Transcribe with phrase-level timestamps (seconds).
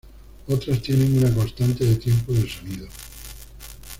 [0.47, 2.87] Otras tienen una constante de tiempo del sonido.